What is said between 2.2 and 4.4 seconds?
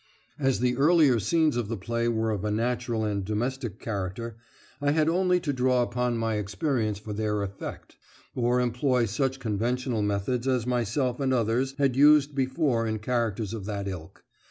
of a natural and domestic character,